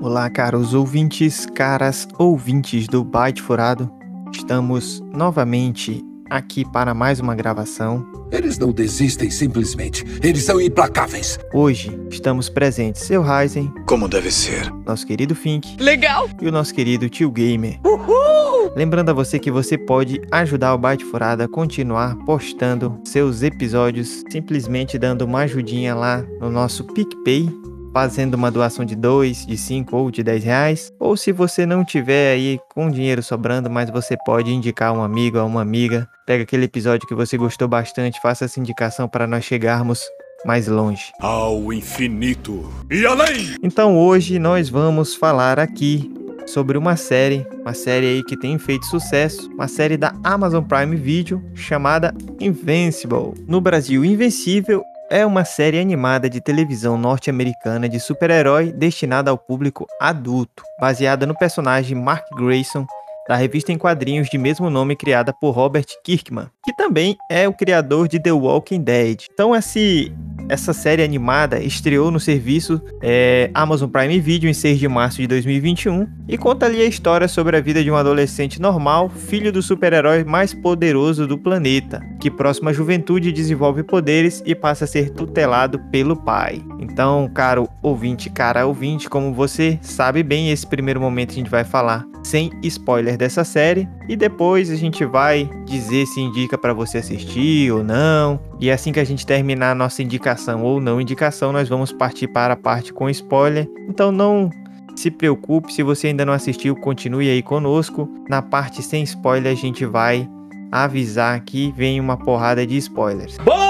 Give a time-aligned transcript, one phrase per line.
[0.00, 3.90] Olá, caros ouvintes, caras ouvintes do Byte Furado.
[4.32, 8.06] Estamos novamente aqui para mais uma gravação.
[8.30, 10.04] Eles não desistem simplesmente.
[10.22, 11.38] Eles são implacáveis.
[11.52, 14.70] Hoje estamos presentes seu Ryzen, Como deve ser.
[14.86, 16.28] nosso querido Fink Legal!
[16.40, 17.78] e o nosso querido Tio Gamer.
[17.84, 18.72] Uhul!
[18.76, 24.22] Lembrando a você que você pode ajudar o Byte Furado a continuar postando seus episódios,
[24.30, 27.50] simplesmente dando uma ajudinha lá no nosso PicPay,
[27.92, 30.92] fazendo uma doação de 2, de 5 ou de 10 reais.
[30.98, 35.38] Ou se você não tiver aí com dinheiro sobrando, mas você pode indicar um amigo
[35.38, 39.44] ou uma amiga, pega aquele episódio que você gostou bastante, faça essa indicação para nós
[39.44, 40.02] chegarmos
[40.44, 41.12] mais longe.
[41.20, 43.56] Ao infinito e além!
[43.62, 46.10] Então hoje nós vamos falar aqui
[46.46, 50.96] sobre uma série, uma série aí que tem feito sucesso, uma série da Amazon Prime
[50.96, 53.34] Video chamada Invincible.
[53.46, 59.84] No Brasil, Invencível é uma série animada de televisão norte-americana de super-herói destinada ao público
[60.00, 62.86] adulto, baseada no personagem Mark Grayson
[63.28, 67.52] da revista em quadrinhos de mesmo nome criada por Robert Kirkman, que também é o
[67.52, 69.26] criador de The Walking Dead.
[69.32, 70.12] Então esse
[70.50, 75.28] essa série animada estreou no serviço é, Amazon Prime Video em 6 de março de
[75.28, 79.62] 2021 e conta ali a história sobre a vida de um adolescente normal, filho do
[79.62, 85.10] super-herói mais poderoso do planeta, que próximo à juventude desenvolve poderes e passa a ser
[85.10, 86.60] tutelado pelo pai.
[86.80, 91.62] Então, caro ouvinte, cara ouvinte, como você sabe bem, esse primeiro momento a gente vai
[91.62, 96.98] falar sem spoiler dessa série e depois a gente vai dizer se indica para você
[96.98, 98.40] assistir ou não.
[98.58, 102.28] E assim que a gente terminar a nossa indicação ou não indicação, nós vamos partir
[102.28, 103.68] para a parte com spoiler.
[103.88, 104.50] Então não
[104.96, 108.08] se preocupe, se você ainda não assistiu, continue aí conosco.
[108.28, 110.28] Na parte sem spoiler a gente vai
[110.70, 113.36] avisar que vem uma porrada de spoilers.
[113.38, 113.69] Bora!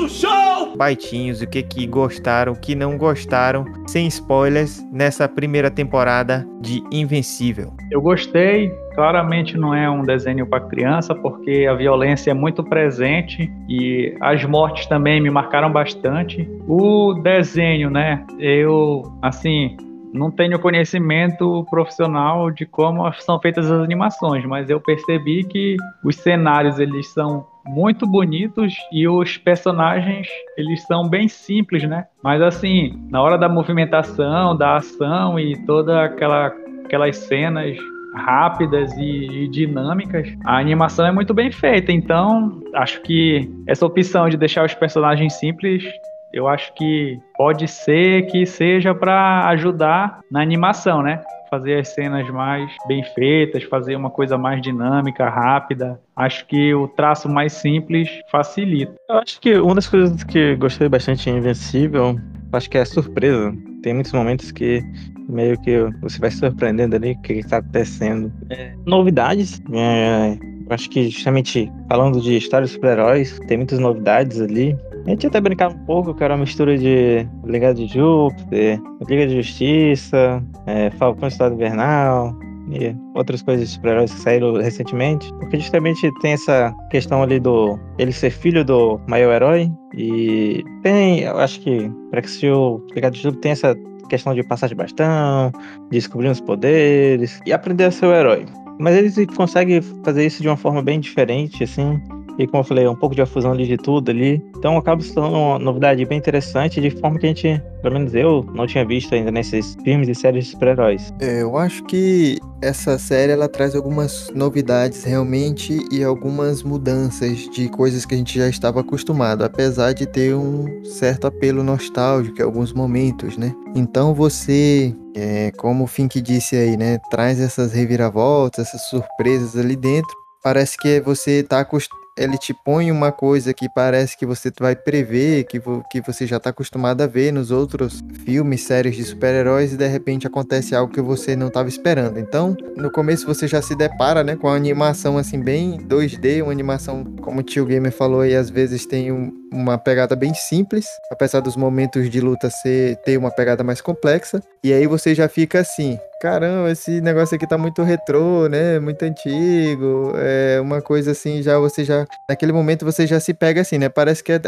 [0.00, 0.74] Do show!
[0.78, 6.82] Baitinhos, o que que gostaram, o que não gostaram, sem spoilers nessa primeira temporada de
[6.90, 7.74] Invencível.
[7.90, 8.70] Eu gostei.
[8.94, 14.42] Claramente não é um desenho para criança, porque a violência é muito presente e as
[14.46, 16.48] mortes também me marcaram bastante.
[16.66, 18.24] O desenho, né?
[18.38, 19.76] Eu, assim,
[20.14, 26.16] não tenho conhecimento profissional de como são feitas as animações, mas eu percebi que os
[26.16, 32.06] cenários eles são muito bonitos e os personagens eles são bem simples, né?
[32.22, 36.52] Mas assim, na hora da movimentação, da ação e toda aquela
[36.84, 37.76] aquelas cenas
[38.14, 41.92] rápidas e, e, dinâmicas, a animação é muito bem feita.
[41.92, 45.84] Então, acho que essa opção de deixar os personagens simples,
[46.32, 51.22] eu acho que pode ser que seja para ajudar na animação, né?
[51.50, 56.00] Fazer as cenas mais bem feitas, fazer uma coisa mais dinâmica, rápida.
[56.14, 58.94] Acho que o traço mais simples facilita.
[59.08, 62.16] Eu acho que uma das coisas que gostei bastante em Invencível,
[62.52, 63.52] acho que é a surpresa.
[63.82, 64.82] Tem muitos momentos que
[65.28, 68.32] meio que você vai se surpreendendo ali o que está acontecendo.
[68.50, 69.60] É, novidades.
[69.72, 70.38] É,
[70.68, 74.76] acho que justamente falando de histórias de super-heróis, tem muitas novidades ali.
[75.10, 79.26] A gente até brincar um pouco, que era uma mistura de Liga de Júpiter, Liga
[79.26, 82.32] de Justiça, é, Falcão Estado Invernal,
[82.70, 87.76] e outras coisas de super-heróis que saíram recentemente, porque justamente tem essa questão ali do
[87.98, 92.80] ele ser filho do maior herói e tem, eu acho que para que se o
[92.94, 93.76] Liga de Júpiter tem essa
[94.08, 95.50] questão de passar de bastão,
[95.90, 98.46] descobrir os poderes e aprender a ser o herói.
[98.78, 102.00] Mas eles conseguem fazer isso de uma forma bem diferente, assim.
[102.38, 104.42] E como eu falei, um pouco de a fusão ali de tudo ali.
[104.56, 108.14] Então acaba se tornando uma novidade bem interessante, de forma que a gente, pelo menos
[108.14, 111.12] eu, não tinha visto ainda nesses filmes e séries de super-heróis.
[111.20, 117.68] É, eu acho que essa série ela traz algumas novidades realmente e algumas mudanças de
[117.68, 122.44] coisas que a gente já estava acostumado, apesar de ter um certo apelo nostálgico em
[122.44, 123.54] alguns momentos, né?
[123.74, 129.76] Então você, é, como o Fink disse aí, né, traz essas reviravoltas, essas surpresas ali
[129.76, 130.10] dentro.
[130.42, 134.76] Parece que você está acostumado ele te põe uma coisa que parece que você vai
[134.76, 139.04] prever, que, vo que você já está acostumado a ver nos outros filmes, séries de
[139.04, 142.18] super-heróis, e de repente acontece algo que você não estava esperando.
[142.18, 146.52] Então, no começo você já se depara né, com uma animação assim, bem 2D, uma
[146.52, 150.86] animação, como o tio Gamer falou aí, às vezes tem um, uma pegada bem simples,
[151.10, 154.42] apesar dos momentos de luta ser, ter uma pegada mais complexa.
[154.62, 158.78] E aí você já fica assim, caramba, esse negócio aqui tá muito retrô, né?
[158.78, 160.12] Muito antigo.
[160.16, 162.06] É uma coisa assim, já você já.
[162.28, 163.88] Naquele momento você já se pega assim, né?
[163.88, 164.40] Parece que é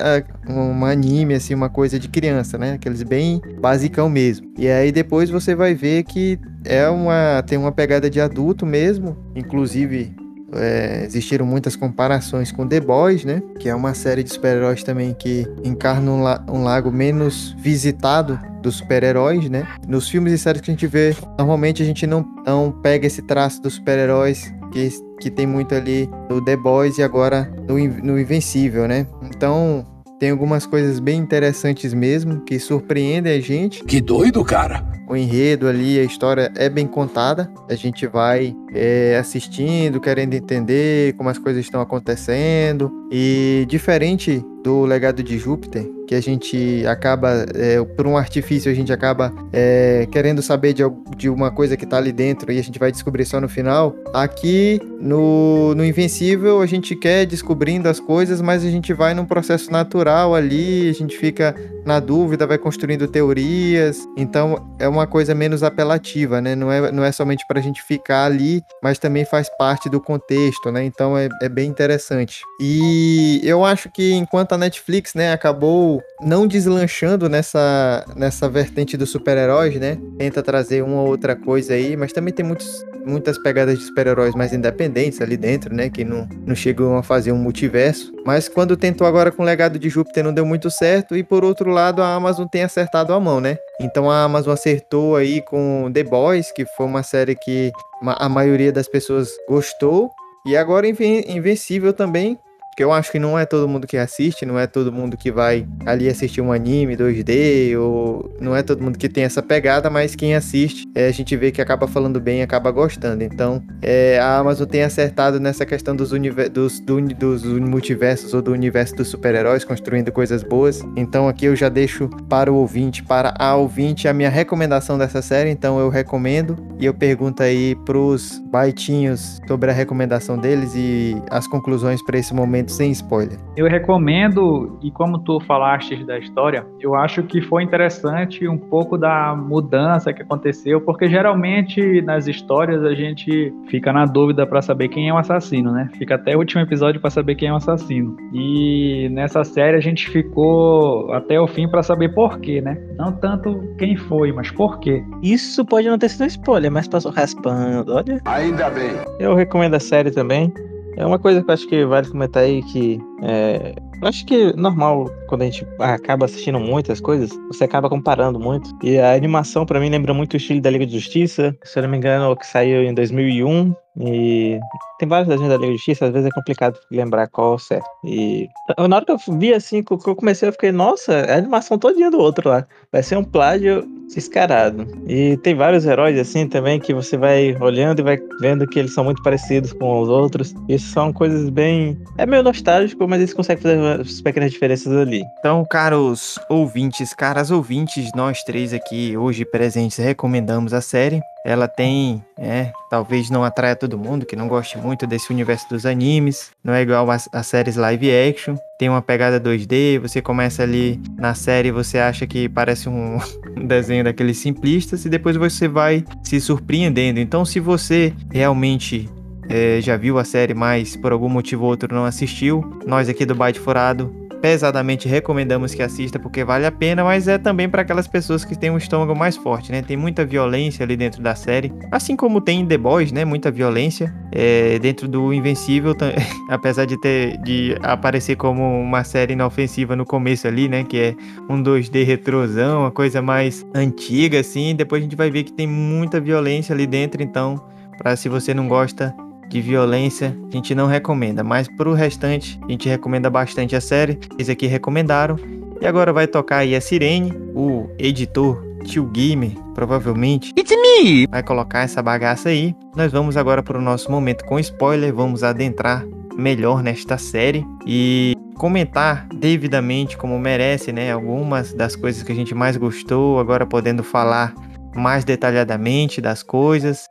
[0.48, 2.74] um anime, assim, uma coisa de criança, né?
[2.74, 4.52] Aqueles bem basicão mesmo.
[4.58, 7.42] E aí depois você vai ver que é uma.
[7.46, 9.16] tem uma pegada de adulto mesmo.
[9.34, 10.14] Inclusive,
[10.54, 13.42] é, existiram muitas comparações com The Boys, né?
[13.58, 18.38] Que é uma série de super-heróis também que encarna um, la um lago menos visitado
[18.62, 19.66] dos super-heróis, né?
[19.86, 23.22] Nos filmes e séries que a gente vê, normalmente a gente não, não pega esse
[23.22, 24.88] traço dos super-heróis que,
[25.20, 29.06] que tem muito ali no The Boys e agora no, no Invencível, né?
[29.22, 29.84] Então,
[30.18, 33.82] tem algumas coisas bem interessantes mesmo, que surpreendem a gente.
[33.84, 35.01] Que doido, cara!
[35.12, 37.52] O enredo ali, a história é bem contada.
[37.68, 42.90] A gente vai é, assistindo, querendo entender como as coisas estão acontecendo.
[43.10, 48.74] E diferente do legado de Júpiter, que a gente acaba, é, por um artifício, a
[48.74, 50.82] gente acaba é, querendo saber de,
[51.14, 53.94] de uma coisa que tá ali dentro e a gente vai descobrir só no final.
[54.14, 59.26] Aqui no, no Invencível, a gente quer descobrindo as coisas, mas a gente vai num
[59.26, 64.06] processo natural ali, a gente fica na dúvida, vai construindo teorias.
[64.16, 66.54] Então é uma coisa menos apelativa, né?
[66.54, 70.00] Não é, não é somente para a gente ficar ali, mas também faz parte do
[70.00, 70.84] contexto, né?
[70.84, 72.42] Então é, é bem interessante.
[72.60, 79.10] E eu acho que enquanto a Netflix, né, acabou não deslanchando nessa, nessa vertente dos
[79.10, 79.98] super-heróis, né?
[80.18, 84.34] Tenta trazer uma ou outra coisa aí, mas também tem muitos, muitas pegadas de super-heróis
[84.34, 85.88] mais independentes ali dentro, né?
[85.90, 88.12] Que não, não chegam a fazer um multiverso.
[88.24, 91.16] Mas quando tentou agora com o legado de Júpiter não deu muito certo.
[91.16, 93.58] E por outro lado, a Amazon tem acertado a mão, né?
[93.80, 97.72] Então a Amazon acertou aí com The Boys, que foi uma série que
[98.02, 100.10] a maioria das pessoas gostou.
[100.46, 102.38] E agora Invencível também,
[102.72, 105.30] porque eu acho que não é todo mundo que assiste, não é todo mundo que
[105.30, 109.90] vai ali assistir um anime 2D, ou não é todo mundo que tem essa pegada,
[109.90, 113.22] mas quem assiste, é, a gente vê que acaba falando bem e acaba gostando.
[113.22, 116.12] Então, é, a Amazon tem acertado nessa questão dos,
[116.50, 120.80] dos, do, dos multiversos ou do universo dos super-heróis, construindo coisas boas.
[120.96, 125.20] Então, aqui eu já deixo para o ouvinte, para a ouvinte, a minha recomendação dessa
[125.20, 125.50] série.
[125.50, 131.46] Então, eu recomendo e eu pergunto aí pros baitinhos sobre a recomendação deles e as
[131.46, 133.38] conclusões para esse momento sem spoiler.
[133.56, 138.96] Eu recomendo, e como tu falaste da história, eu acho que foi interessante um pouco
[138.96, 144.88] da mudança que aconteceu, porque geralmente nas histórias a gente fica na dúvida para saber
[144.88, 145.88] quem é o assassino, né?
[145.98, 148.16] Fica até o último episódio para saber quem é o assassino.
[148.32, 152.78] E nessa série a gente ficou até o fim para saber por quê, né?
[152.96, 155.02] Não tanto quem foi, mas por quê.
[155.22, 158.20] Isso pode não ter sido spoiler, mas passou raspando, olha.
[158.24, 158.92] Ainda bem.
[159.18, 160.52] Eu recomendo a série também.
[160.96, 163.74] É uma coisa que eu acho que vale comentar aí que é,
[164.08, 168.70] acho que normal quando a gente acaba assistindo muitas coisas, você acaba comparando muito.
[168.82, 171.82] E a animação para mim lembra muito o estilo da Liga de Justiça, se eu
[171.82, 174.58] não me engano, que saiu em 2001 e
[174.98, 177.86] tem vários desenhos da Liga de Justiça, às vezes é complicado lembrar qual é certo.
[178.04, 181.38] E na hora que eu vi assim, que eu comecei, eu fiquei, nossa, é a
[181.38, 182.66] animação todinha do outro lá.
[182.90, 184.86] Vai ser um plágio descarado.
[185.06, 188.94] E tem vários heróis assim também que você vai olhando e vai vendo que eles
[188.94, 190.54] são muito parecidos com os outros.
[190.68, 191.98] Isso são coisas bem.
[192.18, 195.22] É meio nostálgico, mas eles conseguem fazer as pequenas diferenças ali.
[195.38, 201.20] Então, caros ouvintes, caras ouvintes, nós três aqui hoje presentes recomendamos a série.
[201.44, 205.84] Ela tem, é, talvez não atraia todo mundo que não goste muito desse universo dos
[205.84, 206.52] animes.
[206.62, 208.56] Não é igual às séries live action.
[208.78, 209.98] Tem uma pegada 2D.
[209.98, 213.18] Você começa ali na série, você acha que parece um
[213.66, 217.18] desenho daqueles simplistas e depois você vai se surpreendendo.
[217.18, 219.10] Então, se você realmente
[219.48, 223.24] é, já viu a série, mas por algum motivo ou outro não assistiu, nós aqui
[223.24, 227.82] do Byte Furado pesadamente recomendamos que assista porque vale a pena, mas é também para
[227.82, 229.82] aquelas pessoas que têm um estômago mais forte, né?
[229.82, 233.24] Tem muita violência ali dentro da série, assim como tem em The Boys, né?
[233.24, 235.94] Muita violência é, dentro do Invencível,
[236.50, 240.82] apesar de ter de aparecer como uma série inofensiva no começo ali, né?
[240.82, 241.14] Que é
[241.48, 244.74] um 2D retrosão, uma coisa mais antiga assim.
[244.74, 247.64] Depois a gente vai ver que tem muita violência ali dentro, então,
[247.96, 249.14] para se você não gosta
[249.52, 254.18] de violência, a gente não recomenda, mas pro restante, a gente recomenda bastante a série.
[254.34, 255.36] Eles aqui recomendaram.
[255.78, 260.52] E agora vai tocar aí a Sirene, o editor Tio Gamer, provavelmente.
[260.56, 261.26] It's me!
[261.26, 262.74] Vai colocar essa bagaça aí.
[262.96, 266.02] Nós vamos agora para o nosso momento com spoiler, vamos adentrar
[266.34, 272.54] melhor nesta série e comentar devidamente como merece, né, algumas das coisas que a gente
[272.54, 274.54] mais gostou, agora podendo falar
[274.94, 277.06] mais detalhadamente das coisas.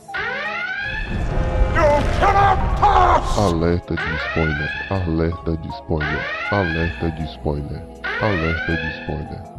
[3.37, 6.19] Alerta de spoiler, alerta de spoiler,
[6.51, 7.81] alerta de spoiler,
[8.21, 9.51] alerta de spoiler.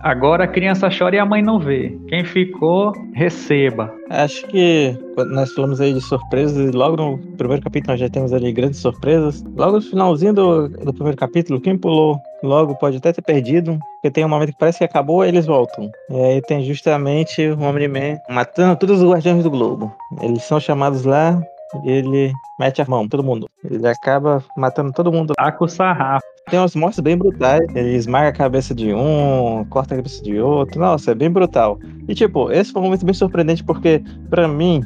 [0.00, 1.98] Agora a criança chora e a mãe não vê.
[2.08, 3.92] Quem ficou, receba.
[4.08, 4.96] Acho que
[5.30, 8.78] nós falamos aí de surpresas e logo no primeiro capítulo nós já temos ali grandes
[8.78, 9.44] surpresas.
[9.56, 14.10] Logo no finalzinho do, do primeiro capítulo, quem pulou logo pode até ter perdido, porque
[14.10, 15.90] tem um momento que parece que acabou e eles voltam.
[16.08, 19.92] E aí tem justamente o Omni-Man matando todos os Guardiões do Globo.
[20.22, 21.38] Eles são chamados lá
[21.82, 23.48] ele mete a mão, todo mundo.
[23.64, 25.34] Ele acaba matando todo mundo.
[25.34, 26.24] Tá com o sarrafo.
[26.48, 27.60] Tem umas mortes bem brutais.
[27.74, 30.80] Ele esmaga a cabeça de um, corta a cabeça de outro.
[30.80, 31.78] Nossa, é bem brutal.
[32.08, 34.82] E tipo, esse foi um momento bem surpreendente porque, pra mim,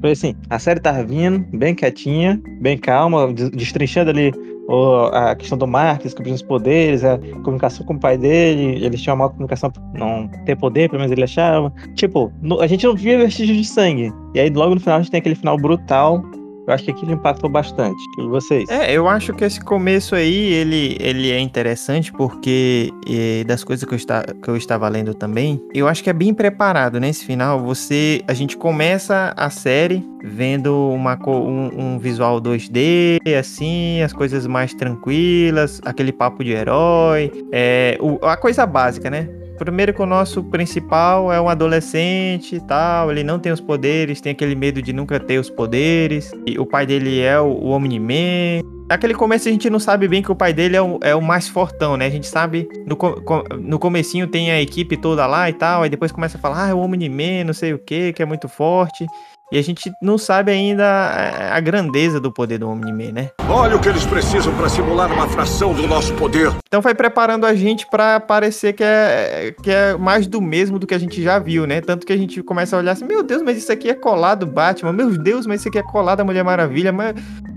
[0.00, 4.32] foi assim: a série tava vindo bem quietinha, bem calma, des- destrinchando ali
[4.68, 8.84] o- a questão do Marcos, com os poderes, a comunicação com o pai dele.
[8.84, 11.72] Eles tinham uma comunicação não ter poder, pelo menos ele achava.
[11.94, 14.12] Tipo, no- a gente não via vestígio de sangue.
[14.34, 16.22] E aí, logo no final, a gente tem aquele final brutal.
[16.66, 18.02] Eu acho que aquilo impactou bastante.
[18.18, 18.68] E vocês?
[18.70, 23.86] É, eu acho que esse começo aí, ele, ele é interessante porque eh, das coisas
[23.86, 27.24] que eu, está, que eu estava lendo também, eu acho que é bem preparado nesse
[27.26, 27.60] final.
[27.60, 34.46] Você, a gente começa a série vendo uma, um, um visual 2D, assim, as coisas
[34.46, 39.28] mais tranquilas, aquele papo de herói, é, o- a coisa básica, né?
[39.58, 44.20] Primeiro que o nosso principal é um adolescente e tal, ele não tem os poderes,
[44.20, 46.32] tem aquele medo de nunca ter os poderes.
[46.46, 48.62] E o pai dele é o, o Omni-Man.
[48.88, 51.22] Naquele começo a gente não sabe bem que o pai dele é o, é o
[51.22, 52.06] mais fortão, né?
[52.06, 55.82] A gente sabe, no, co- co- no comecinho tem a equipe toda lá e tal,
[55.82, 58.26] aí depois começa a falar, ah, é o Omni-Man, não sei o que, que é
[58.26, 59.06] muito forte.
[59.52, 63.30] E a gente não sabe ainda a, a grandeza do poder do Omni-Man, né?
[63.48, 66.52] Olha o que eles precisam para simular uma fração do nosso poder.
[66.66, 70.86] Então vai preparando a gente pra parecer que é, que é mais do mesmo do
[70.86, 71.80] que a gente já viu, né?
[71.80, 74.46] Tanto que a gente começa a olhar assim, meu Deus, mas isso aqui é colado
[74.46, 77.14] Batman, meu Deus, mas isso aqui é colado a Mulher Maravilha, mas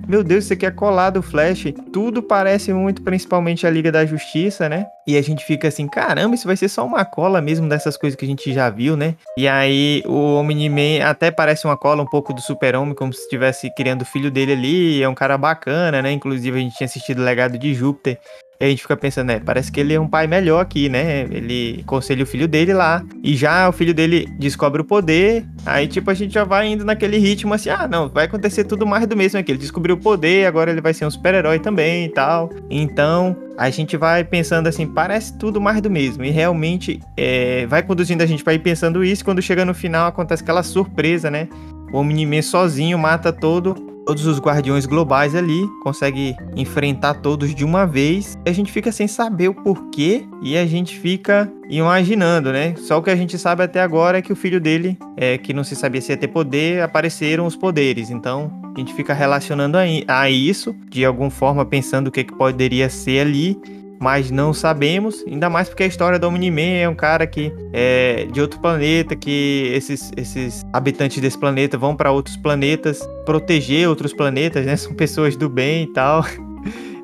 [0.08, 1.66] meu Deus, isso aqui é colado Flash.
[1.92, 4.86] Tudo parece muito, principalmente a Liga da Justiça, né?
[5.06, 8.18] E a gente fica assim, caramba, isso vai ser só uma cola mesmo dessas coisas
[8.18, 9.16] que a gente já viu, né?
[9.38, 13.70] E aí o Omni-Man até parece uma cola um pouco do Super-Homem, como se estivesse
[13.76, 15.04] criando o filho dele ali.
[15.04, 16.12] É um cara bacana, né?
[16.12, 18.18] Inclusive a gente tinha assistido o Legado de Júpiter.
[18.60, 19.40] A gente fica pensando, né?
[19.40, 21.22] Parece que ele é um pai melhor aqui, né?
[21.30, 23.04] Ele aconselha o filho dele lá.
[23.24, 25.46] E já o filho dele descobre o poder.
[25.64, 28.86] Aí, tipo, a gente já vai indo naquele ritmo assim: ah, não, vai acontecer tudo
[28.86, 29.52] mais do mesmo aqui.
[29.52, 32.50] Ele descobriu o poder, agora ele vai ser um super-herói também e tal.
[32.68, 36.24] Então, a gente vai pensando assim: parece tudo mais do mesmo.
[36.24, 39.24] E realmente é, vai conduzindo a gente pra ir pensando isso.
[39.24, 41.48] Quando chega no final, acontece aquela surpresa, né?
[41.94, 47.86] O Omni-Man sozinho mata todo todos os guardiões globais ali, consegue enfrentar todos de uma
[47.86, 48.40] vez.
[48.48, 52.74] A gente fica sem saber o porquê e a gente fica imaginando, né?
[52.78, 55.54] Só o que a gente sabe até agora é que o filho dele, é, que
[55.54, 58.10] não se sabia se ia ter poder, apareceram os poderes.
[58.10, 62.34] Então a gente fica relacionando a, a isso, de alguma forma pensando o que, que
[62.34, 63.60] poderia ser ali.
[64.00, 68.28] Mas não sabemos, ainda mais porque a história do Omni-Man é um cara que é
[68.32, 74.14] de outro planeta, que esses, esses habitantes desse planeta vão para outros planetas proteger outros
[74.14, 74.76] planetas, né?
[74.78, 76.24] São pessoas do bem e tal.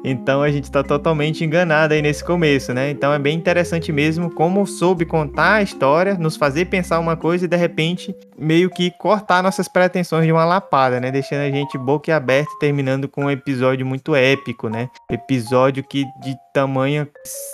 [0.04, 2.90] Então a gente tá totalmente enganado aí nesse começo, né?
[2.90, 7.46] Então é bem interessante mesmo como soube contar a história, nos fazer pensar uma coisa
[7.46, 11.12] e de repente meio que cortar nossas pretensões de uma lapada, né?
[11.12, 14.90] Deixando a gente boca aberta terminando com um episódio muito épico, né?
[15.10, 17.08] Episódio que de tamanha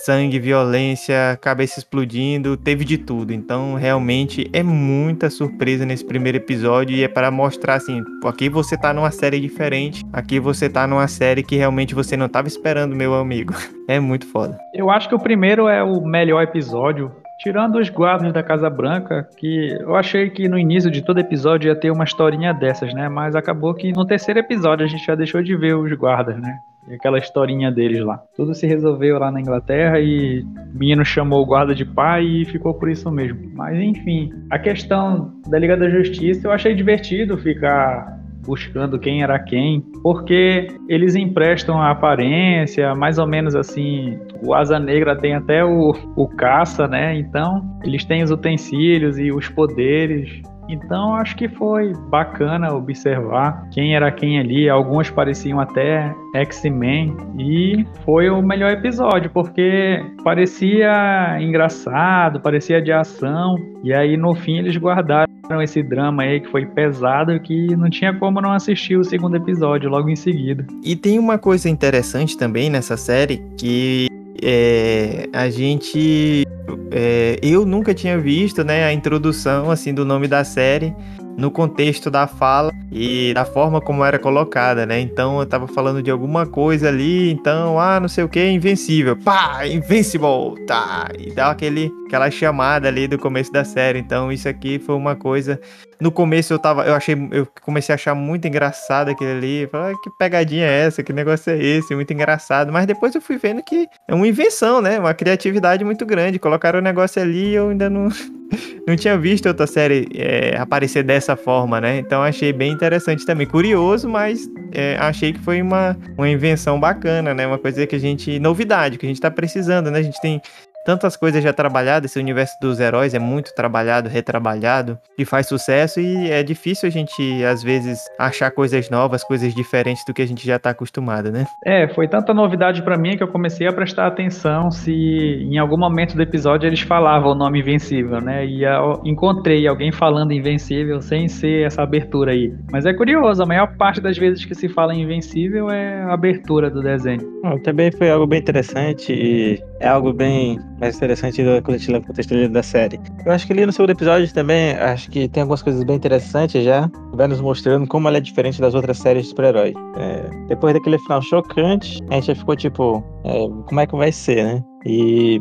[0.04, 3.32] sangue, violência, cabeça explodindo, teve de tudo.
[3.32, 8.76] Então realmente é muita surpresa nesse primeiro episódio e é para mostrar assim, aqui você
[8.76, 12.96] tá numa série diferente, aqui você tá numa série que realmente você não tava esperando,
[12.96, 13.54] meu amigo.
[13.90, 14.56] É muito foda.
[14.72, 17.10] Eu acho que o primeiro é o melhor episódio.
[17.40, 21.66] Tirando os guardas da Casa Branca, que eu achei que no início de todo episódio
[21.66, 23.08] ia ter uma historinha dessas, né?
[23.08, 26.56] Mas acabou que no terceiro episódio a gente já deixou de ver os guardas, né?
[26.88, 28.22] E aquela historinha deles lá.
[28.36, 32.44] Tudo se resolveu lá na Inglaterra e o menino chamou o guarda de pai e
[32.44, 33.50] ficou por isso mesmo.
[33.56, 39.38] Mas enfim, a questão da Liga da Justiça eu achei divertido ficar buscando quem era
[39.38, 44.18] quem, porque eles emprestam a aparência, mais ou menos assim.
[44.42, 47.16] O Asa Negra tem até o, o caça, né?
[47.16, 50.42] Então, eles têm os utensílios e os poderes.
[50.72, 54.68] Então, acho que foi bacana observar quem era quem ali.
[54.68, 57.16] Alguns pareciam até X-Men.
[57.38, 63.56] E foi o melhor episódio, porque parecia engraçado, parecia de ação.
[63.82, 65.26] E aí, no fim, eles guardaram
[65.60, 69.90] esse drama aí que foi pesado que não tinha como não assistir o segundo episódio
[69.90, 70.64] logo em seguida.
[70.84, 74.09] E tem uma coisa interessante também nessa série que
[74.42, 76.44] é, a gente.
[76.90, 80.94] é, eu nunca tinha visto né, a introdução assim do nome da série
[81.36, 85.00] no contexto da fala e da forma como era colocada, né?
[85.00, 89.16] Então eu tava falando de alguma coisa ali, então, ah, não sei o que, invencível,
[89.16, 93.98] pá, invincible, tá, e dá aquele, aquela chamada ali do começo da série.
[93.98, 95.58] Então isso aqui foi uma coisa.
[96.00, 99.94] No começo eu tava, eu achei, eu comecei a achar muito engraçado aquele ali, falei,
[99.94, 102.72] ah, que pegadinha é essa, que negócio é esse, muito engraçado.
[102.72, 104.98] Mas depois eu fui vendo que é uma invenção, né?
[104.98, 106.38] Uma criatividade muito grande.
[106.38, 108.08] Colocaram o negócio ali, e eu ainda não
[108.86, 111.98] não tinha visto outra série é, aparecer dessa forma, né?
[111.98, 113.46] Então achei bem interessante também.
[113.46, 117.46] Curioso, mas é, achei que foi uma, uma invenção bacana, né?
[117.46, 118.38] Uma coisa que a gente.
[118.38, 119.98] novidade, que a gente tá precisando, né?
[119.98, 120.40] A gente tem
[120.84, 126.00] tantas coisas já trabalhadas, esse universo dos heróis é muito trabalhado, retrabalhado e faz sucesso
[126.00, 130.26] e é difícil a gente às vezes achar coisas novas, coisas diferentes do que a
[130.26, 131.46] gente já tá acostumado, né?
[131.64, 135.76] É, foi tanta novidade para mim que eu comecei a prestar atenção se em algum
[135.76, 138.46] momento do episódio eles falavam o nome Invencível, né?
[138.46, 142.54] E eu encontrei alguém falando Invencível sem ser essa abertura aí.
[142.72, 146.14] Mas é curioso, a maior parte das vezes que se fala em Invencível é a
[146.14, 147.20] abertura do desenho.
[147.62, 151.90] Também foi algo bem interessante e é algo bem mais interessante do, quando a gente
[151.92, 152.98] leva o contexto da série.
[153.24, 156.64] Eu acho que ali no segundo episódio também, acho que tem algumas coisas bem interessantes
[156.64, 159.74] já, vai nos mostrando como ela é diferente das outras séries de super-herói.
[159.96, 164.10] É, depois daquele final chocante, a gente já ficou tipo, é, como é que vai
[164.10, 164.64] ser, né?
[164.86, 165.40] E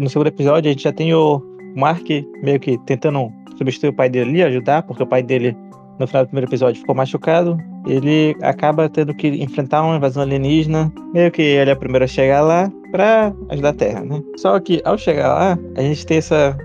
[0.00, 1.40] no segundo episódio a gente já tem o
[1.76, 2.08] Mark
[2.42, 5.56] meio que tentando substituir o pai dele ali, ajudar, porque o pai dele
[5.98, 7.56] no final do primeiro episódio ficou machucado.
[7.86, 10.92] Ele acaba tendo que enfrentar uma invasão alienígena.
[11.12, 14.22] Meio que ele é o primeiro a chegar lá para ajudar a Terra, né?
[14.36, 16.56] Só que ao chegar lá, a gente tem essa,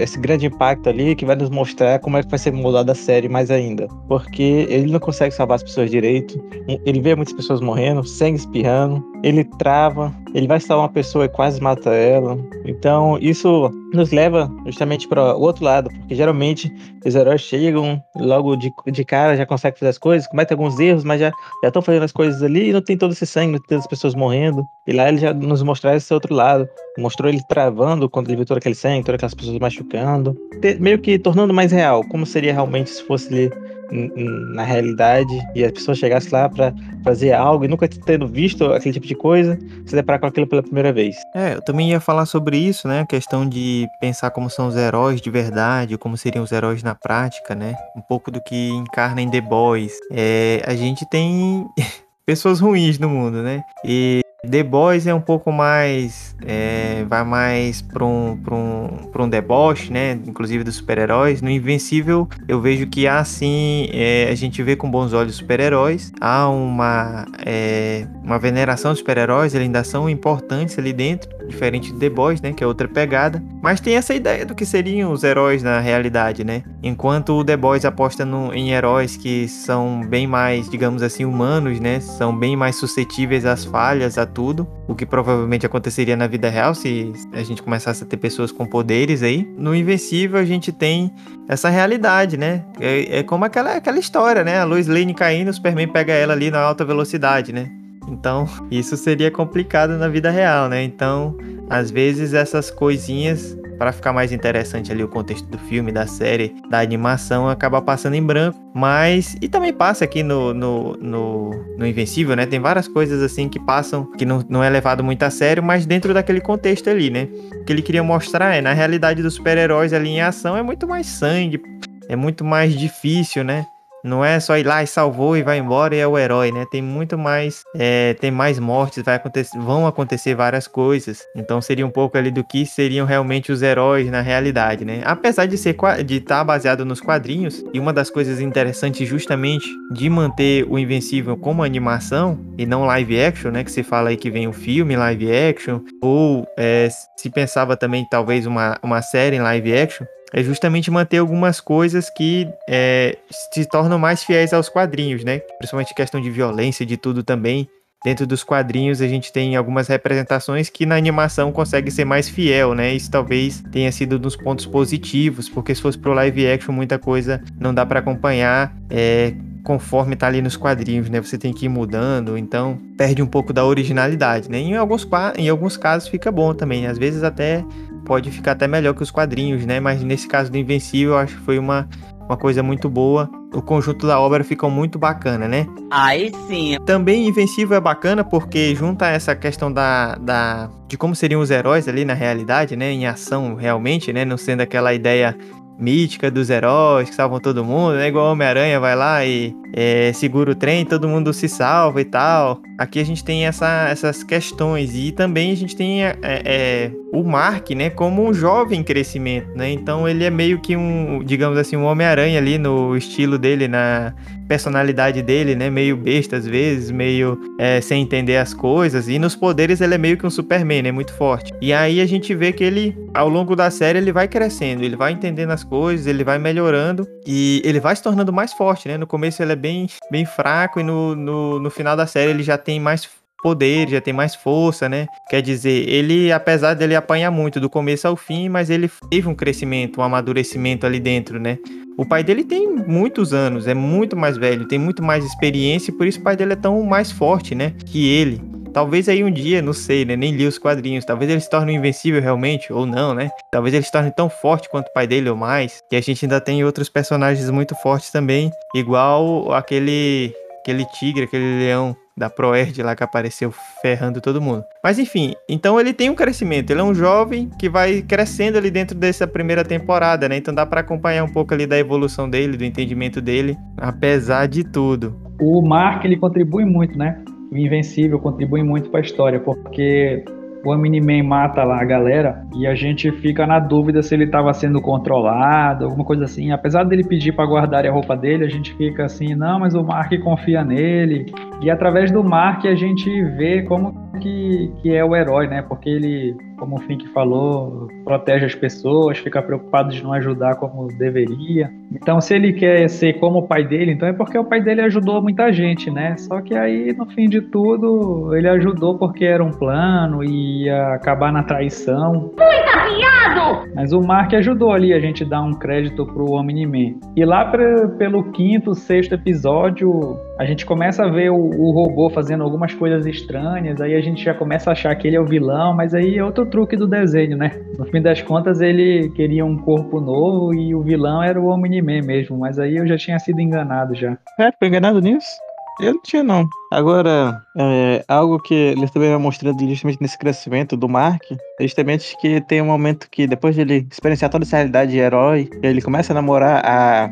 [0.00, 2.94] esse grande impacto ali que vai nos mostrar como é que vai ser mudada a
[2.94, 3.86] série mais ainda.
[4.08, 6.42] Porque ele não consegue salvar as pessoas direito,
[6.84, 11.28] ele vê muitas pessoas morrendo, sangue espirrando, ele trava, ele vai salvar uma pessoa e
[11.28, 12.38] quase mata ela.
[12.64, 16.70] Então isso nos leva justamente para o outro lado, porque geralmente
[17.04, 21.04] os heróis chegam logo de, de cara, já conseguem fazer as coisas, cometem alguns erros,
[21.04, 21.32] mas já
[21.64, 23.88] estão fazendo as coisas ali e não tem todo esse sangue, não tem todas as
[23.88, 24.62] pessoas morrendo.
[24.86, 26.68] E lá ele já nos mostrar esse outro lado.
[26.98, 30.36] Mostrou ele travando quando ele viu todo aquele sangue, todas aquelas pessoas machucando.
[30.80, 33.50] Meio que tornando mais real, como seria realmente se fosse ali
[33.90, 38.92] na realidade e a pessoa chegasse lá para fazer algo e nunca tendo visto aquele
[38.92, 41.16] tipo de coisa, se deparar com aquilo pela primeira vez.
[41.34, 43.00] É, eu também ia falar sobre isso, né?
[43.00, 46.94] A questão de pensar como são os heróis de verdade, como seriam os heróis na
[46.94, 47.74] prática, né?
[47.96, 49.92] Um pouco do que encarna em The Boys.
[50.12, 51.66] É, a gente tem
[52.26, 53.62] pessoas ruins no mundo, né?
[53.84, 56.36] E The Boys é um pouco mais.
[56.46, 60.12] É, vai mais para um, um, um deboche, né?
[60.12, 61.42] Inclusive dos super-heróis.
[61.42, 63.88] No Invencível, eu vejo que há sim.
[63.92, 66.12] É, a gente vê com bons olhos super-heróis.
[66.20, 71.28] Há uma, é, uma veneração dos super-heróis, eles ainda são importantes ali dentro.
[71.48, 72.52] Diferente de The Boys, né?
[72.52, 73.42] Que é outra pegada.
[73.60, 76.62] Mas tem essa ideia do que seriam os heróis na realidade, né?
[76.80, 81.80] Enquanto o The Boys aposta no, em heróis que são bem mais, digamos assim, humanos,
[81.80, 81.98] né?
[81.98, 86.74] São bem mais suscetíveis às falhas, a tudo, o que provavelmente aconteceria na vida real
[86.74, 89.48] se a gente começasse a ter pessoas com poderes aí.
[89.56, 91.10] No Invencível a gente tem
[91.48, 92.64] essa realidade, né?
[92.78, 94.60] É, é como aquela, aquela história, né?
[94.60, 97.70] A Lois Lane caindo, o Superman pega ela ali na alta velocidade, né?
[98.06, 100.82] Então, isso seria complicado na vida real, né?
[100.82, 101.36] Então,
[101.68, 106.54] às vezes essas coisinhas para ficar mais interessante ali o contexto do filme, da série,
[106.68, 108.58] da animação, acaba passando em branco.
[108.74, 109.36] Mas.
[109.40, 112.44] E também passa aqui no, no, no, no Invencível, né?
[112.44, 115.86] Tem várias coisas assim que passam, que não, não é levado muito a sério, mas
[115.86, 117.28] dentro daquele contexto ali, né?
[117.54, 120.86] O que ele queria mostrar é, na realidade dos super-heróis ali em ação é muito
[120.88, 121.62] mais sangue,
[122.08, 123.64] é muito mais difícil, né?
[124.04, 126.64] Não é só ir lá e salvou e vai embora e é o herói, né?
[126.70, 131.22] Tem muito mais, é, tem mais mortes, vai acontecer, vão acontecer várias coisas.
[131.34, 135.02] Então seria um pouco ali do que seriam realmente os heróis na realidade, né?
[135.04, 139.66] Apesar de ser de estar tá baseado nos quadrinhos e uma das coisas interessantes justamente
[139.92, 143.64] de manter o Invencível como animação e não live action, né?
[143.64, 148.06] Que se fala aí que vem um filme live action ou é, se pensava também
[148.08, 153.16] talvez uma, uma série em live action é justamente manter algumas coisas que é,
[153.52, 155.38] se tornam mais fiéis aos quadrinhos, né?
[155.58, 157.68] Principalmente questão de violência, de tudo também.
[158.04, 162.72] Dentro dos quadrinhos a gente tem algumas representações que na animação consegue ser mais fiel,
[162.72, 162.94] né?
[162.94, 167.42] Isso talvez tenha sido dos pontos positivos, porque se fosse pro live action muita coisa
[167.58, 171.20] não dá para acompanhar é, conforme tá ali nos quadrinhos, né?
[171.20, 174.58] Você tem que ir mudando, então perde um pouco da originalidade, né?
[174.58, 177.64] Em alguns, em alguns casos fica bom também, às vezes até
[178.08, 179.78] pode ficar até melhor que os quadrinhos, né?
[179.78, 181.86] Mas nesse caso do Invencível, eu acho que foi uma,
[182.22, 183.30] uma coisa muito boa.
[183.54, 185.66] O conjunto da obra ficou muito bacana, né?
[185.90, 186.76] Aí sim.
[186.86, 191.86] Também Invencível é bacana porque junta essa questão da, da de como seriam os heróis
[191.86, 192.90] ali na realidade, né?
[192.90, 194.24] Em ação realmente, né?
[194.24, 195.36] Não sendo aquela ideia
[195.78, 198.08] mítica dos heróis que salvam todo mundo, né?
[198.08, 202.60] Igual Homem-Aranha vai lá e é, segura o trem, todo mundo se salva e tal.
[202.76, 207.22] Aqui a gente tem essa, essas questões e também a gente tem é, é, o
[207.22, 209.70] Mark, né, como um jovem crescimento, né?
[209.70, 214.12] Então ele é meio que um, digamos assim, um Homem-Aranha ali no estilo dele na
[214.46, 215.70] personalidade dele, né?
[215.70, 219.08] Meio besta às vezes, meio é, sem entender as coisas.
[219.08, 220.92] E nos poderes ele é meio que um Superman, né?
[220.92, 221.52] Muito forte.
[221.60, 224.96] E aí a gente vê que ele, ao longo da série, ele vai crescendo, ele
[224.96, 228.96] vai entendendo as coisas, ele vai melhorando e ele vai se tornando mais forte, né?
[228.96, 232.42] No começo ele é bem, bem fraco e no, no, no final da série ele
[232.42, 233.08] já tem mais
[233.42, 235.06] poder, já tem mais força, né?
[235.28, 239.34] Quer dizer, ele, apesar dele apanhar muito do começo ao fim, mas ele teve um
[239.34, 241.58] crescimento, um amadurecimento ali dentro, né?
[241.96, 245.94] O pai dele tem muitos anos, é muito mais velho, tem muito mais experiência e
[245.94, 247.74] por isso o pai dele é tão mais forte, né?
[247.86, 248.40] Que ele.
[248.72, 250.14] Talvez aí um dia, não sei, né?
[250.14, 251.04] Nem li os quadrinhos.
[251.04, 253.30] Talvez ele se torne invencível realmente, ou não, né?
[253.50, 255.82] Talvez ele se torne tão forte quanto o pai dele ou mais.
[255.90, 258.52] Que a gente ainda tem outros personagens muito fortes também.
[258.74, 264.64] Igual aquele, aquele tigre, aquele leão da Proerd lá que apareceu ferrando todo mundo.
[264.82, 268.70] Mas enfim, então ele tem um crescimento, ele é um jovem que vai crescendo ali
[268.70, 270.36] dentro dessa primeira temporada, né?
[270.36, 274.64] Então dá para acompanhar um pouco ali da evolução dele, do entendimento dele, apesar de
[274.64, 275.16] tudo.
[275.40, 277.22] O Mark ele contribui muito, né?
[277.50, 280.24] O Invencível contribui muito para a história, porque
[280.64, 284.52] o Omni-Man mata lá a galera e a gente fica na dúvida se ele estava
[284.52, 286.50] sendo controlado, alguma coisa assim.
[286.50, 289.82] Apesar dele pedir para guardar a roupa dele, a gente fica assim, não, mas o
[289.82, 291.32] Mark confia nele.
[291.60, 295.62] E através do Mark a gente vê como que, que é o herói, né?
[295.62, 300.88] Porque ele, como o Fink falou, protege as pessoas, fica preocupado de não ajudar como
[300.88, 301.70] deveria.
[301.92, 304.82] Então, se ele quer ser como o pai dele, então é porque o pai dele
[304.82, 306.16] ajudou muita gente, né?
[306.16, 310.94] Só que aí, no fim de tudo, ele ajudou porque era um plano e ia
[310.94, 312.12] acabar na traição.
[312.12, 313.68] Muito afiado!
[313.74, 316.98] Mas o Mark ajudou ali a gente dar um crédito pro Omni-Man.
[317.16, 322.08] E lá pra, pelo quinto, sexto episódio, a gente começa a ver o, o, robô
[322.08, 325.26] fazendo algumas coisas estranhas, aí a gente já começa a achar que ele é o
[325.26, 327.60] vilão, mas aí é outro truque do desenho, né?
[327.76, 332.02] No fim das contas, ele queria um corpo novo e o vilão era o Omni-Man
[332.02, 334.16] mesmo, mas aí eu já tinha sido enganado já.
[334.38, 335.47] É, foi enganado nisso?
[335.80, 336.48] Eu não tinha, não.
[336.72, 342.16] Agora, é, algo que ele também vai mostrando justamente nesse crescimento do Mark, é justamente
[342.20, 345.80] que tem um momento que, depois de ele experienciar toda essa realidade de herói, ele
[345.80, 347.04] começa a namorar a.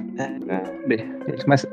[0.84, 1.06] Amber.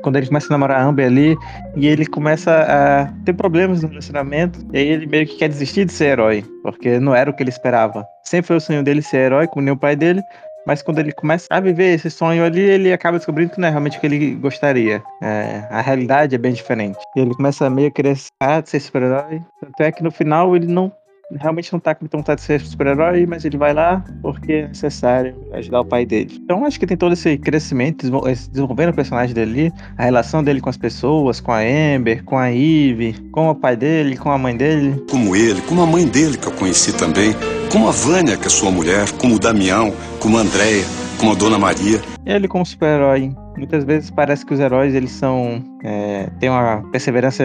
[0.02, 1.36] Quando ele começa a namorar a Amber ali,
[1.76, 5.84] e ele começa a ter problemas no relacionamento, e aí ele meio que quer desistir
[5.84, 8.06] de ser herói, porque não era o que ele esperava.
[8.22, 10.22] Sempre foi o sonho dele ser herói, como nem o pai dele,
[10.66, 13.70] mas quando ele começa a viver esse sonho ali, ele acaba descobrindo que não é
[13.70, 15.02] realmente o que ele gostaria.
[15.22, 16.98] É, a realidade é bem diferente.
[17.16, 18.16] E ele começa a meio a querer
[18.64, 19.40] ser super-herói.
[19.62, 20.92] Até que no final ele não
[21.36, 25.34] realmente não tá com vontade de ser super-herói, mas ele vai lá porque é necessário
[25.52, 26.38] ajudar o pai dele.
[26.44, 28.10] Então acho que tem todo esse crescimento,
[28.50, 32.50] desenvolvendo o personagem dele, a relação dele com as pessoas, com a Amber, com a
[32.50, 35.02] Eve, com o pai dele, com a mãe dele.
[35.10, 37.34] Como ele, como a mãe dele que eu conheci também,
[37.74, 40.84] como a Vânia, que é sua mulher, como o Damião, como a Andréia,
[41.18, 42.00] como a Dona Maria.
[42.24, 47.42] Ele como super-herói, muitas vezes parece que os heróis eles são é, têm uma perseverança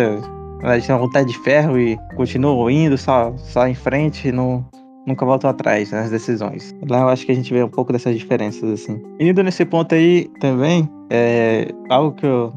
[0.61, 4.63] elas têm uma vontade de ferro e continuam indo só, só em frente não,
[5.05, 6.75] nunca voltam atrás nas decisões.
[6.87, 9.01] Lá eu acho que a gente vê um pouco dessas diferenças, assim.
[9.19, 12.53] Indo nesse ponto aí também, é, algo que o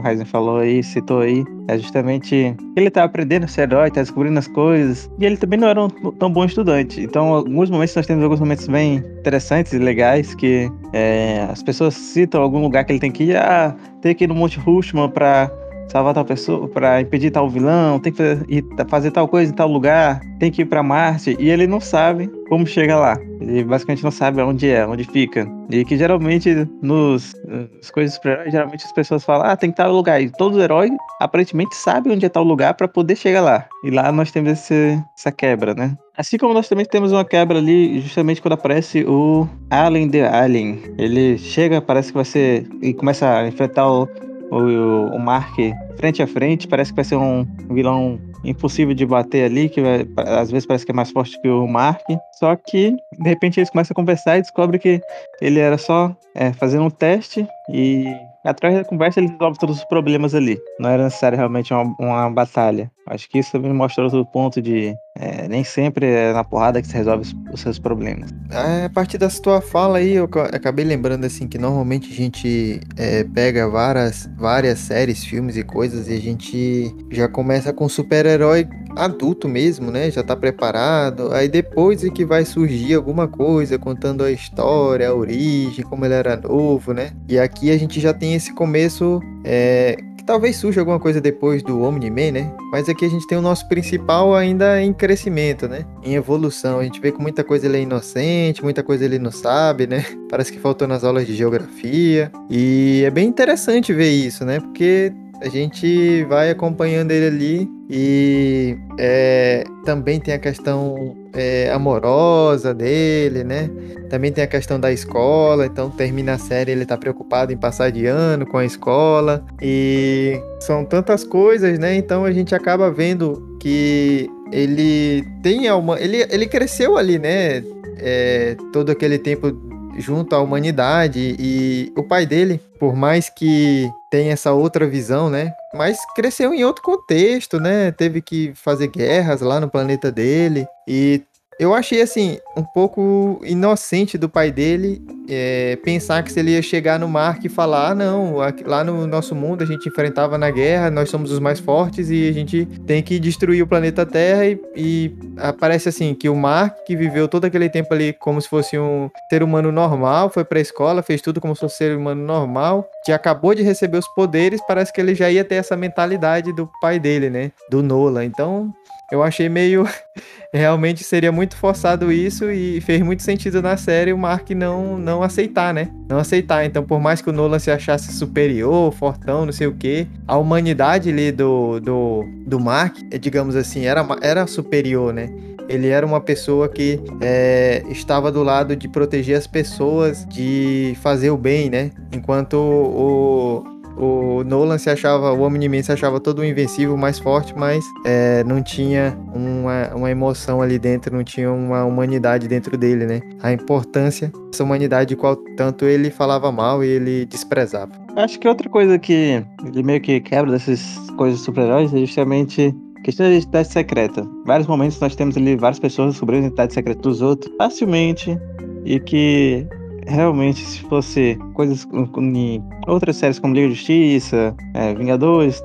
[0.00, 4.00] Ryzen, falou aí, citou aí, é justamente que ele tá aprendendo a ser herói, tá
[4.00, 7.00] descobrindo as coisas, e ele também não era um tão bom estudante.
[7.00, 11.94] Então, alguns momentos nós temos alguns momentos bem interessantes e legais que é, as pessoas
[11.94, 15.08] citam algum lugar que ele tem que ir, ah, tem que ir no Monte Rushman
[15.08, 15.50] pra
[15.90, 19.68] salvar tal pessoa, para impedir tal vilão, tem que fazer, fazer, tal coisa em tal
[19.68, 23.18] lugar, tem que ir para Marte, e ele não sabe como chega lá.
[23.40, 25.46] Ele basicamente não sabe onde é, onde fica.
[25.70, 27.34] E que geralmente nos
[27.80, 30.20] as coisas super geralmente as pessoas falam: "Ah, tem que tal lugar".
[30.20, 33.66] E todo herói aparentemente sabe onde é tal lugar para poder chegar lá.
[33.84, 35.96] E lá nós temos esse, essa quebra, né?
[36.16, 40.78] Assim como nós também temos uma quebra ali, justamente quando aparece o Alien the Alien.
[40.98, 42.68] Ele chega, parece que vai ser.
[42.82, 44.08] e começa a enfrentar o,
[44.50, 45.54] o, o Mark
[45.96, 50.06] frente a frente, parece que vai ser um vilão impossível de bater ali, que vai,
[50.16, 52.02] às vezes parece que é mais forte que o Mark.
[52.38, 55.00] Só que, de repente, eles começam a conversar e descobrem que
[55.40, 58.06] ele era só é, fazendo um teste e
[58.44, 60.58] Através da conversa ele resolve todos os problemas ali.
[60.78, 62.90] Não era necessário realmente uma, uma batalha.
[63.06, 66.86] Acho que isso também mostra outro ponto de é, nem sempre é na porrada que
[66.86, 68.30] se resolve os, seus problemas.
[68.50, 72.80] É, a partir da tua fala aí, eu acabei lembrando assim que normalmente a gente
[72.96, 78.66] é, pega várias, várias séries, filmes e coisas e a gente já começa com super-herói
[78.96, 80.10] adulto mesmo, né?
[80.10, 81.32] Já tá preparado.
[81.32, 86.14] Aí depois é que vai surgir alguma coisa contando a história, a origem, como ele
[86.14, 87.12] era novo, né?
[87.28, 91.62] E aqui a gente já tem esse começo é, que talvez surja alguma coisa depois
[91.62, 92.54] do Omni-Man, né?
[92.70, 95.86] Mas aqui a gente tem o nosso principal ainda em crescimento, né?
[96.02, 96.78] Em evolução.
[96.78, 100.04] A gente vê que muita coisa ele é inocente, muita coisa ele não sabe, né?
[100.28, 102.30] Parece que faltou nas aulas de geografia.
[102.50, 104.60] E é bem interessante ver isso, né?
[104.60, 112.74] Porque a gente vai acompanhando ele ali e é, também tem a questão é, amorosa
[112.74, 113.70] dele, né?
[114.08, 117.90] Também tem a questão da escola, então termina a série ele tá preocupado em passar
[117.90, 121.94] de ano com a escola e são tantas coisas, né?
[121.96, 127.64] Então a gente acaba vendo que ele tem uma, ele, ele cresceu ali, né?
[127.96, 129.52] É, todo aquele tempo
[129.98, 135.52] junto à humanidade e o pai dele, por mais que tenha essa outra visão, né?
[135.72, 137.92] Mas cresceu em outro contexto, né?
[137.92, 141.22] Teve que fazer guerras lá no planeta dele e
[141.58, 146.62] eu achei assim um pouco inocente do pai dele é, pensar que se ele ia
[146.62, 150.50] chegar no Mark e falar: ah, não, lá no nosso mundo a gente enfrentava na
[150.50, 154.46] guerra, nós somos os mais fortes e a gente tem que destruir o planeta Terra.
[154.46, 158.48] E, e aparece assim: que o Mark, que viveu todo aquele tempo ali como se
[158.48, 161.96] fosse um ser humano normal, foi pra escola, fez tudo como se fosse um ser
[161.96, 165.76] humano normal, que acabou de receber os poderes, parece que ele já ia ter essa
[165.76, 167.52] mentalidade do pai dele, né?
[167.70, 168.24] Do Nola.
[168.24, 168.72] Então
[169.10, 169.86] eu achei meio.
[170.52, 175.09] Realmente seria muito forçado isso e fez muito sentido na série o Mark não, não
[175.22, 175.88] aceitar, né?
[176.08, 176.64] Não aceitar.
[176.64, 180.36] Então, por mais que o Nolan se achasse superior, fortão, não sei o quê, a
[180.36, 185.28] humanidade ali do, do, do Mark, digamos assim, era, era superior, né?
[185.68, 191.30] Ele era uma pessoa que é, estava do lado de proteger as pessoas, de fazer
[191.30, 191.92] o bem, né?
[192.12, 193.62] Enquanto o,
[194.00, 198.62] o Nolan se achava, o Omni-Man se achava todo invencível, mais forte, mas é, não
[198.62, 203.20] tinha uma, uma emoção ali dentro, não tinha uma humanidade dentro dele, né?
[203.42, 207.92] A importância dessa humanidade qual tanto ele falava mal e ele desprezava.
[208.16, 210.80] Acho que outra coisa que ele meio que quebra dessas
[211.18, 214.26] coisas super-heróis é justamente questão da identidade secreta.
[214.46, 218.38] Vários momentos nós temos ali várias pessoas descobrindo a identidade secreta dos outros facilmente
[218.84, 219.66] e que
[220.10, 221.86] realmente, se fosse coisas
[222.18, 225.62] em outras séries como Liga de Justiça, é, Vingadores,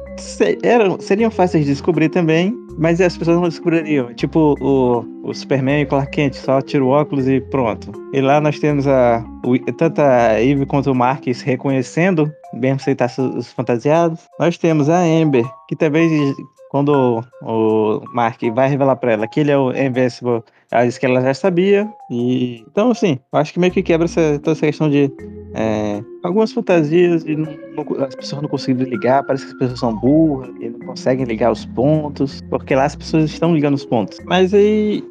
[0.64, 4.14] eram, seriam fáceis de descobrir também, mas as pessoas não descobririam.
[4.14, 7.92] Tipo o, o Superman e Clark Kent, só tira o óculos e pronto.
[8.14, 12.78] E lá nós temos a, o, tanto a Eve quanto o Mark se reconhecendo, bem
[12.78, 12.96] se
[13.38, 14.22] os fantasiados.
[14.40, 16.34] Nós temos a Amber, que também
[16.76, 21.06] quando o Mark vai revelar para ela que ele é o Invincible, ela disse que
[21.06, 21.90] ela já sabia.
[22.12, 25.10] E então, assim, acho que meio que quebra essa, toda essa questão de
[25.54, 29.80] é, algumas fantasias e não, não, as pessoas não conseguem ligar, parece que as pessoas
[29.80, 33.86] são burras e não conseguem ligar os pontos, porque lá as pessoas estão ligando os
[33.86, 34.20] pontos.
[34.26, 35.02] Mas aí,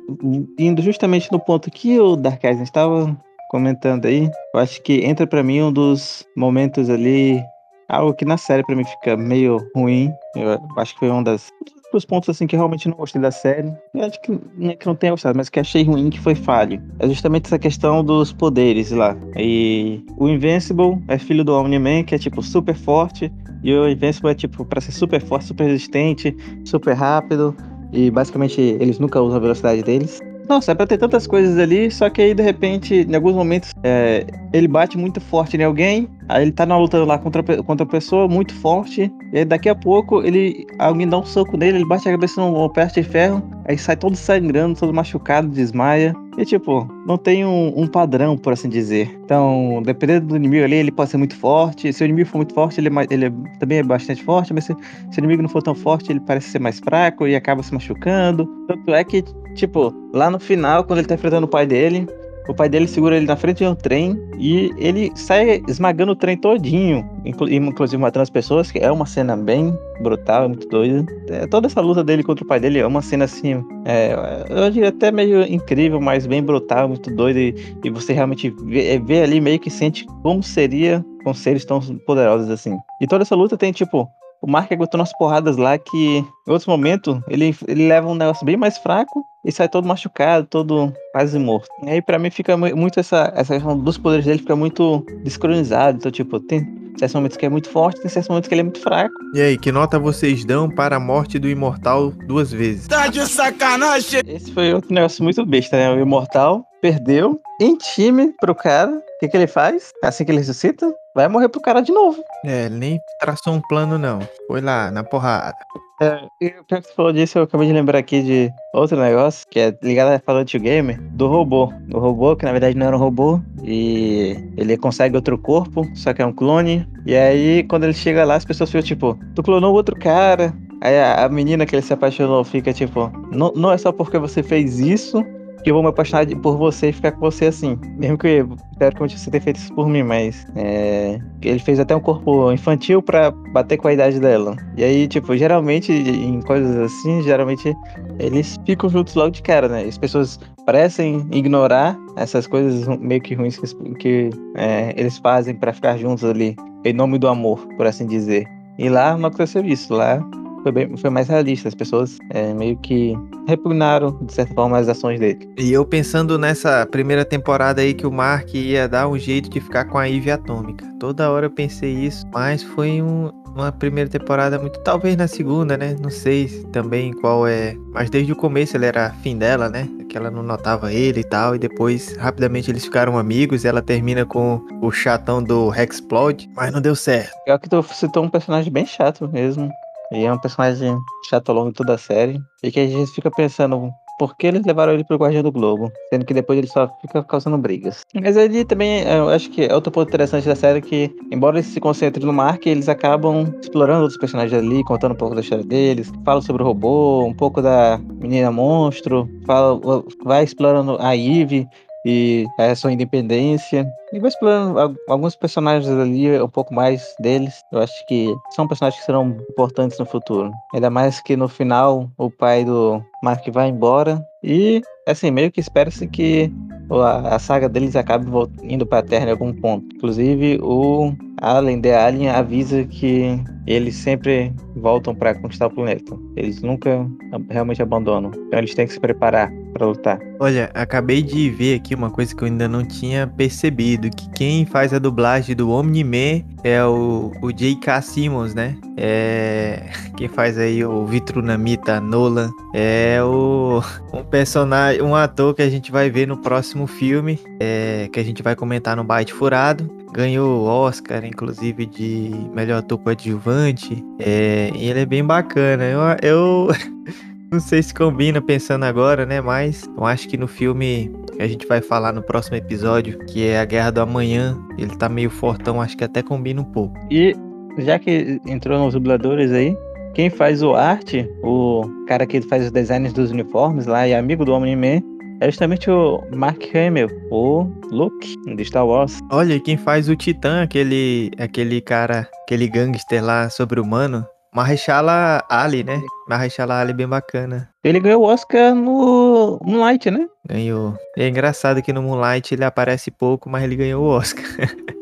[0.58, 3.16] indo justamente no ponto que o Dark Eyes estava
[3.50, 7.42] comentando aí, eu acho que entra para mim um dos momentos ali
[7.88, 10.10] Algo que na série pra mim fica meio ruim.
[10.34, 11.50] Eu acho que foi um das,
[11.92, 13.72] dos pontos assim que eu realmente não gostei da série.
[13.94, 16.34] Eu acho que não é que não tenha gostado, mas que achei ruim que foi
[16.34, 16.82] falho.
[16.98, 19.16] É justamente essa questão dos poderes lá.
[19.36, 23.32] E o Invincible é filho do Omni-Man, que é tipo super forte.
[23.62, 27.54] E o Invincible é tipo para ser super forte, super resistente, super rápido.
[27.92, 30.20] E basicamente eles nunca usam a velocidade deles.
[30.48, 33.70] Nossa, é pra ter tantas coisas ali, só que aí de repente, em alguns momentos,
[33.82, 37.84] é, ele bate muito forte em alguém, aí ele tá na luta lá contra, contra
[37.84, 41.78] a pessoa, muito forte, e aí daqui a pouco ele alguém dá um soco nele,
[41.78, 46.14] ele bate a cabeça num perto de ferro, aí sai todo sangrando, todo machucado, desmaia.
[46.36, 49.08] E tipo, não tem um, um, padrão, por assim dizer.
[49.24, 51.92] Então, dependendo do inimigo ali, ele pode ser muito forte.
[51.92, 54.64] Se o inimigo for muito forte, ele, é ele é, também é bastante forte, mas
[54.64, 54.74] se,
[55.12, 57.72] se, o inimigo não for tão forte, ele parece ser mais fraco e acaba se
[57.72, 58.46] machucando.
[58.66, 59.22] Tanto é que,
[59.54, 62.04] tipo, lá no final, quando ele tá enfrentando o pai dele,
[62.48, 66.16] o pai dele segura ele na frente de um trem e ele sai esmagando o
[66.16, 71.06] trem todinho, inclusive matando as pessoas, que é uma cena bem brutal, muito doida.
[71.28, 74.14] É, toda essa luta dele contra o pai dele é uma cena assim, é,
[74.50, 77.40] eu diria até meio incrível, mas bem brutal, muito doida.
[77.40, 81.80] E, e você realmente vê, vê, ali meio que sente como seria com seres tão
[82.06, 82.76] poderosos assim.
[83.00, 84.08] E toda essa luta tem tipo
[84.42, 88.44] o Mark aguentou umas porradas lá que, em outros momentos, ele, ele leva um negócio
[88.44, 91.68] bem mais fraco e sai todo machucado, todo quase morto.
[91.82, 95.98] E aí, pra mim, fica muito essa, essa questão dos poderes dele fica muito descronizado.
[95.98, 98.64] Então, tipo, tem certos momentos que é muito forte, tem certos momentos que ele é
[98.64, 99.14] muito fraco.
[99.34, 102.86] E aí, que nota vocês dão para a morte do Imortal duas vezes?
[102.86, 104.20] Tá de sacanagem!
[104.26, 105.90] Esse foi outro negócio muito besta, né?
[105.90, 109.92] O Imortal perdeu em time pro cara que, que ele faz?
[110.02, 112.22] Assim que ele ressuscita, vai morrer pro cara de novo.
[112.44, 114.20] É, ele nem traçou um plano, não.
[114.46, 115.54] Foi lá, na porrada.
[116.02, 119.46] É, e o que você falou disso, eu acabei de lembrar aqui de outro negócio,
[119.48, 121.72] que é ligado a falar de gamer, do robô.
[121.88, 126.12] Do robô, que na verdade não era um robô, e ele consegue outro corpo, só
[126.12, 126.86] que é um clone.
[127.06, 130.52] E aí, quando ele chega lá, as pessoas ficam tipo, tu clonou outro cara.
[130.80, 134.18] Aí a, a menina que ele se apaixonou fica tipo, não, não é só porque
[134.18, 135.24] você fez isso
[135.64, 137.78] que eu vou me apaixonar por você e ficar com você assim.
[137.96, 138.44] Mesmo que,
[138.78, 143.02] teoricamente, você tenha feito isso por mim, mas é, ele fez até um corpo infantil
[143.02, 144.56] pra bater com a idade dela.
[144.76, 147.74] E aí, tipo, geralmente, em coisas assim, geralmente
[148.18, 149.84] eles ficam juntos logo de cara, né?
[149.84, 155.72] As pessoas parecem ignorar essas coisas meio que ruins que, que, é, eles fazem pra
[155.72, 158.46] ficar juntos ali, em nome do amor, por assim dizer.
[158.78, 159.94] E lá não aconteceu isso.
[159.94, 160.22] Lá
[160.64, 161.68] foi, bem- foi mais realista.
[161.68, 163.14] As pessoas é, meio que
[163.46, 165.48] repugnaram, de certa forma, as ações dele.
[165.56, 169.60] E eu pensando nessa primeira temporada aí que o Mark ia dar um jeito de
[169.60, 170.84] ficar com a Ivy Atômica.
[170.98, 174.80] Toda hora eu pensei isso, mas foi um- uma primeira temporada muito.
[174.80, 175.94] Talvez na segunda, né?
[176.02, 177.76] Não sei se também qual é.
[177.92, 179.88] Mas desde o começo ele era afim dela, né?
[180.08, 181.54] Que ela não notava ele e tal.
[181.54, 183.62] E depois, rapidamente, eles ficaram amigos.
[183.62, 186.50] E ela termina com o chatão do Hexplode.
[186.56, 187.30] Mas não deu certo.
[187.44, 189.70] Pior que tu citou um personagem bem chato mesmo.
[190.10, 192.42] E é um personagem chato ao longo de toda a série.
[192.62, 195.92] E que a gente fica pensando, por que eles levaram ele pro Guardião do Globo?
[196.12, 198.02] Sendo que depois ele só fica causando brigas.
[198.14, 201.66] Mas ele também, eu acho que é outro ponto interessante da série que, embora eles
[201.66, 205.64] se concentrem no Mark, eles acabam explorando outros personagens ali, contando um pouco da história
[205.64, 206.12] deles.
[206.24, 209.28] Falam sobre o robô, um pouco da menina monstro.
[209.44, 209.80] Fala,
[210.22, 211.66] vai explorando a Eve
[212.04, 213.86] e a sua independência.
[214.12, 217.62] E vai explorando al- alguns personagens ali, um pouco mais deles.
[217.72, 220.52] Eu acho que são personagens que serão importantes no futuro.
[220.74, 224.24] Ainda mais que no final o pai do Mark vai embora.
[224.42, 226.52] E, assim, meio que espera-se que
[226.90, 228.26] a, a saga deles acabe
[228.62, 229.86] indo pra Terra em algum ponto.
[229.96, 236.16] Inclusive, o Alien, The Alien, avisa que eles sempre voltam pra conquistar o planeta.
[236.36, 237.06] Eles nunca
[237.48, 238.30] realmente abandonam.
[238.46, 240.18] Então eles têm que se preparar pra lutar.
[240.38, 244.64] Olha, acabei de ver aqui uma coisa que eu ainda não tinha percebido, que quem
[244.64, 248.00] faz a dublagem do Omni-Man é o, o J.K.
[248.00, 248.76] Simmons, né?
[248.96, 253.82] É, quem faz aí o Vitrunamita Nolan é o
[254.12, 258.24] um personagem, um ator que a gente vai ver no próximo filme, é, que a
[258.24, 259.90] gente vai comentar no Byte Furado.
[260.12, 264.04] Ganhou o Oscar, inclusive, de melhor ator coadjuvante.
[264.20, 265.82] É, e ele é bem bacana.
[265.82, 266.68] Eu, eu
[267.54, 269.40] não sei se combina pensando agora, né?
[269.40, 273.46] Mas eu acho que no filme que a gente vai falar no próximo episódio, que
[273.46, 276.94] é a Guerra do Amanhã, ele tá meio fortão, acho que até combina um pouco.
[277.10, 277.34] E
[277.78, 279.76] já que entrou nos dubladores aí,
[280.14, 284.18] quem faz o arte, o cara que faz os designs dos uniformes lá e é
[284.18, 285.00] amigo do Omni-Man,
[285.40, 289.18] é justamente o Mark Hamill, o Luke, de Star Wars.
[289.30, 295.82] Olha, e quem faz o Titã, aquele, aquele cara, aquele gangster lá sobre-humano, Mahershala Ali,
[295.82, 296.00] né?
[296.28, 297.68] Mahershala Ali bem bacana.
[297.82, 300.28] Ele ganhou o Oscar no Moonlight, né?
[300.48, 300.96] Ganhou.
[301.16, 304.44] E é engraçado que no Moonlight ele aparece pouco, mas ele ganhou o Oscar.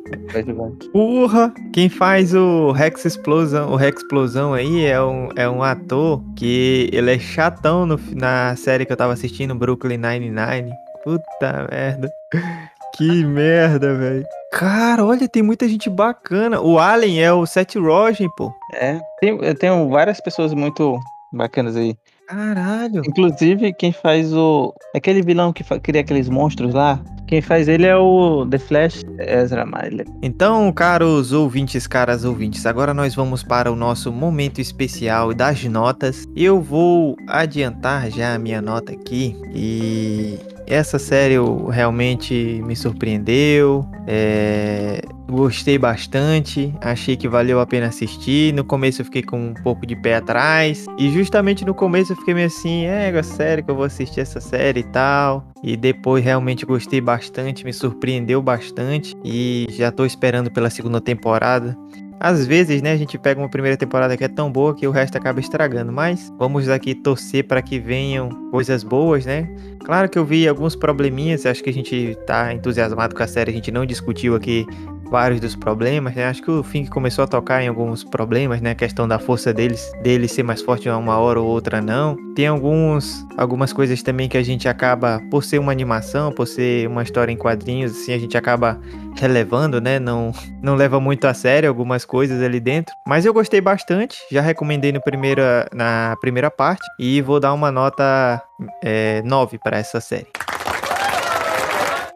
[0.93, 1.53] Porra!
[1.73, 6.89] Quem faz o Rex Explosão, o Rex Explosão aí é um, é um ator que
[6.93, 10.73] ele é chatão no, na série que eu tava assistindo, Brooklyn Nine-Nine.
[11.05, 12.11] Puta merda.
[12.95, 14.27] Que merda, velho.
[14.53, 16.61] Cara, olha, tem muita gente bacana.
[16.61, 18.53] O Alien é o Seth Rogen, pô.
[18.75, 21.01] É, tem, eu tenho várias pessoas muito
[21.33, 21.97] bacanas aí.
[22.29, 23.03] Caralho.
[23.07, 24.75] Inclusive, quem faz o.
[24.95, 27.01] Aquele vilão que cria aqueles monstros lá.
[27.27, 30.07] Quem faz ele é o The Flash Ezra Miller.
[30.23, 36.27] Então, caros ouvintes, caras ouvintes, agora nós vamos para o nosso momento especial das notas.
[36.37, 41.37] Eu vou adiantar já a minha nota aqui e essa série
[41.71, 43.87] realmente me surpreendeu.
[44.07, 48.53] É, Gostei bastante, achei que valeu a pena assistir.
[48.53, 50.85] No começo eu fiquei com um pouco de pé atrás.
[50.99, 54.21] E justamente no começo eu fiquei meio assim, é, é sério que eu vou assistir
[54.21, 55.43] essa série e tal.
[55.63, 59.17] E depois realmente gostei bastante, me surpreendeu bastante.
[59.25, 61.79] E já tô esperando pela segunda temporada.
[62.25, 64.93] Às vezes, né, a gente pega uma primeira temporada que é tão boa que o
[64.93, 69.53] resto acaba estragando, mas vamos aqui torcer para que venham coisas boas, né?
[69.85, 73.51] Claro que eu vi alguns probleminhas, acho que a gente tá entusiasmado com a série,
[73.51, 74.65] a gente não discutiu aqui
[75.13, 76.25] vários dos problemas, né?
[76.25, 78.71] Acho que o Fink começou a tocar em alguns problemas, né?
[78.71, 82.17] A questão da força deles, dele ser mais forte uma hora ou outra não.
[82.35, 86.89] Tem alguns algumas coisas também que a gente acaba por ser uma animação, por ser
[86.89, 88.81] uma história em quadrinhos, assim, a gente acaba
[89.15, 89.99] relevando, né?
[89.99, 94.41] Não não leva muito a sério algumas coisas ali dentro, mas eu gostei bastante, já
[94.41, 98.43] recomendei no primeira, na primeira parte e vou dar uma nota
[98.83, 100.29] é, 9 para essa série.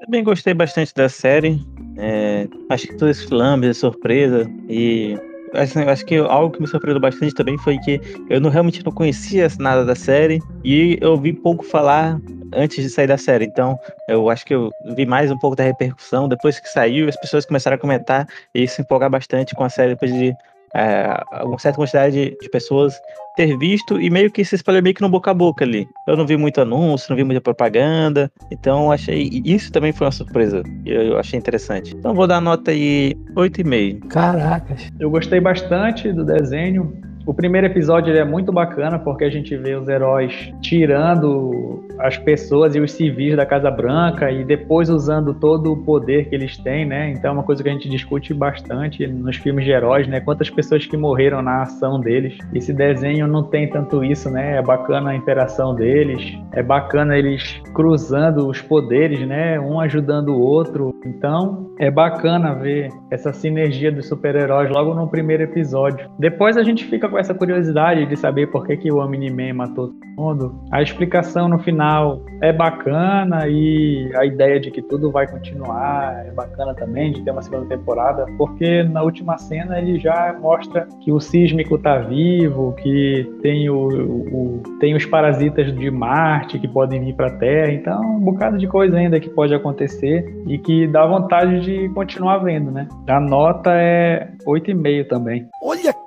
[0.00, 1.60] Também gostei bastante da série.
[1.98, 5.16] É, acho que todo esse flambe, surpresa e
[5.54, 8.92] assim, acho que algo que me surpreendeu bastante também foi que eu não, realmente não
[8.92, 12.20] conhecia nada da série e eu vi pouco falar
[12.52, 13.44] antes de sair da série.
[13.44, 13.78] Então,
[14.08, 17.46] eu acho que eu vi mais um pouco da repercussão depois que saiu, as pessoas
[17.46, 20.34] começaram a comentar e se empolgar bastante com a série depois de
[20.76, 22.94] é, uma certa quantidade de, de, pessoas
[23.34, 25.88] ter visto e meio que se espalhou meio que no boca a boca ali.
[26.06, 30.12] Eu não vi muito anúncio, não vi muita propaganda, então achei isso também foi uma
[30.12, 30.62] surpresa.
[30.84, 31.94] Eu, eu achei interessante.
[31.94, 34.08] Então vou dar nota aí 8,5.
[34.08, 34.90] Caracas.
[34.98, 37.05] Eu gostei bastante do desenho.
[37.26, 42.76] O primeiro episódio é muito bacana porque a gente vê os heróis tirando as pessoas
[42.76, 46.84] e os civis da Casa Branca e depois usando todo o poder que eles têm,
[46.86, 47.10] né?
[47.10, 50.20] Então é uma coisa que a gente discute bastante nos filmes de heróis, né?
[50.20, 52.38] Quantas pessoas que morreram na ação deles.
[52.54, 54.58] Esse desenho não tem tanto isso, né?
[54.58, 59.58] É bacana a interação deles, é bacana eles cruzando os poderes, né?
[59.58, 60.94] Um ajudando o outro.
[61.04, 66.08] Então é bacana ver essa sinergia dos super-heróis logo no primeiro episódio.
[66.18, 69.88] Depois a gente fica com essa curiosidade de saber por que, que o Omni-Man matou
[69.88, 70.54] todo mundo.
[70.70, 76.30] A explicação no final é bacana e a ideia de que tudo vai continuar é
[76.30, 81.12] bacana também, de ter uma segunda temporada, porque na última cena ele já mostra que
[81.12, 87.04] o sísmico tá vivo, que tem, o, o tem os parasitas de Marte que podem
[87.04, 91.06] vir para Terra, então um bocado de coisa ainda que pode acontecer e que dá
[91.06, 92.88] vontade de continuar vendo, né?
[93.06, 95.48] A nota é 8,5 também.
[95.62, 96.05] Olha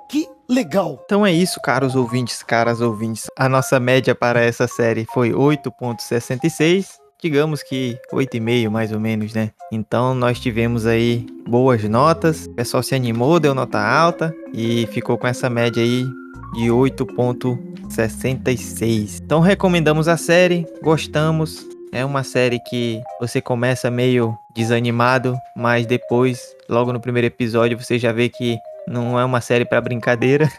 [0.50, 1.00] legal.
[1.04, 3.28] Então é isso, caros ouvintes, caras ouvintes.
[3.36, 9.50] A nossa média para essa série foi 8.66 digamos que 8,5 mais ou menos, né?
[9.70, 15.18] Então nós tivemos aí boas notas, o pessoal se animou, deu nota alta e ficou
[15.18, 16.06] com essa média aí
[16.54, 19.20] de 8.66.
[19.22, 21.68] Então recomendamos a série, gostamos.
[21.92, 27.98] É uma série que você começa meio desanimado, mas depois, logo no primeiro episódio, você
[27.98, 28.56] já vê que
[28.90, 30.50] não é uma série para brincadeira.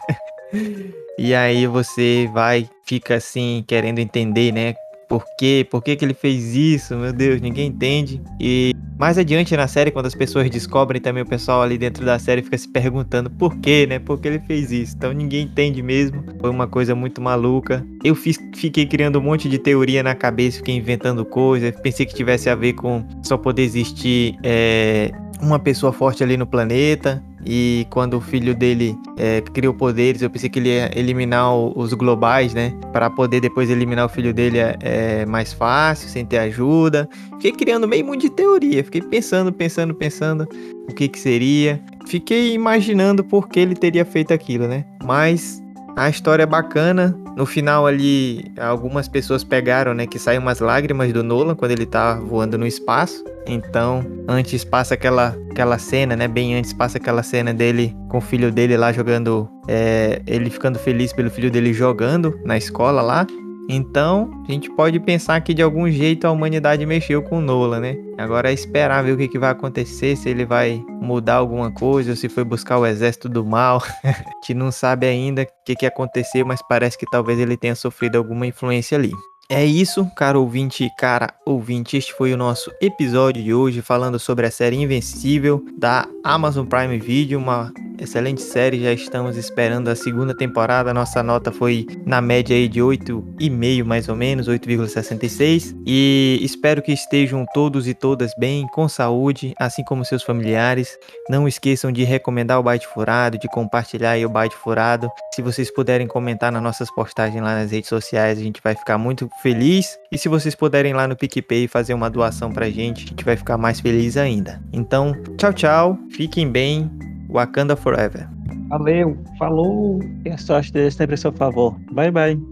[1.18, 4.74] e aí você vai, fica assim, querendo entender, né?
[5.06, 5.66] Por quê?
[5.70, 6.96] Por que, que ele fez isso?
[6.96, 8.22] Meu Deus, ninguém entende.
[8.40, 12.18] E mais adiante na série, quando as pessoas descobrem também, o pessoal ali dentro da
[12.18, 13.98] série fica se perguntando por quê, né?
[13.98, 14.94] Por que ele fez isso?
[14.96, 16.24] Então ninguém entende mesmo.
[16.40, 17.84] Foi uma coisa muito maluca.
[18.02, 21.78] Eu fiz, fiquei criando um monte de teoria na cabeça, fiquei inventando coisas.
[21.82, 25.10] Pensei que tivesse a ver com só poder existir é,
[25.42, 27.22] uma pessoa forte ali no planeta.
[27.44, 31.92] E quando o filho dele é, criou poderes, eu pensei que ele ia eliminar os
[31.92, 32.72] globais, né?
[32.92, 37.08] Para poder depois eliminar o filho dele é, é, mais fácil, sem ter ajuda.
[37.34, 38.84] Fiquei criando meio mundo de teoria.
[38.84, 40.48] Fiquei pensando, pensando, pensando
[40.88, 41.80] o que que seria.
[42.06, 44.84] Fiquei imaginando por que ele teria feito aquilo, né?
[45.02, 45.61] Mas
[45.96, 47.16] a história é bacana.
[47.36, 51.86] No final ali, algumas pessoas pegaram, né, que saem umas lágrimas do Nolan quando ele
[51.86, 53.24] tá voando no espaço.
[53.46, 58.20] Então, antes passa aquela, aquela cena, né, bem antes passa aquela cena dele com o
[58.20, 63.26] filho dele lá jogando, é, ele ficando feliz pelo filho dele jogando na escola lá.
[63.68, 67.80] Então, a gente pode pensar que de algum jeito a humanidade mexeu com o Nolan,
[67.80, 67.96] né?
[68.18, 72.10] Agora é esperar ver o que, que vai acontecer, se ele vai mudar alguma coisa,
[72.10, 73.82] ou se foi buscar o exército do mal.
[74.04, 77.74] a gente não sabe ainda o que, que aconteceu, mas parece que talvez ele tenha
[77.74, 79.12] sofrido alguma influência ali.
[79.48, 81.96] É isso, caro ouvinte e cara ouvinte.
[81.96, 86.98] Este foi o nosso episódio de hoje falando sobre a série Invencível da Amazon Prime
[86.98, 87.70] Video, uma
[88.02, 88.82] excelente série.
[88.82, 90.94] Já estamos esperando a segunda temporada.
[90.94, 95.76] Nossa nota foi na média aí de 8,5 mais ou menos, 8,66.
[95.86, 100.96] E espero que estejam todos e todas bem, com saúde, assim como seus familiares.
[101.28, 105.10] Não esqueçam de recomendar o Byte Furado, de compartilhar aí o Byte Furado.
[105.34, 108.98] Se vocês puderem comentar nas nossas postagens lá nas redes sociais, a gente vai ficar
[108.98, 109.98] muito feliz.
[110.10, 113.36] E se vocês puderem lá no PicPay fazer uma doação pra gente, a gente vai
[113.36, 114.60] ficar mais feliz ainda.
[114.72, 115.98] Então, tchau, tchau.
[116.10, 116.90] Fiquem bem.
[117.30, 118.28] Wakanda Forever.
[118.68, 119.16] Valeu.
[119.38, 120.00] Falou.
[120.24, 121.76] E a sorte dele sempre a seu favor.
[121.92, 122.51] Bye, bye.